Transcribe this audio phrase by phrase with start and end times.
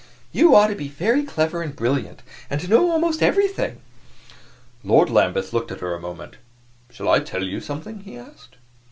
[0.31, 3.81] "You ought to be very clever and brilliant, and to know almost everything."
[4.83, 6.37] Lord Lambeth looked at her a moment.
[6.89, 8.55] "Shall I tell you something?" he asked.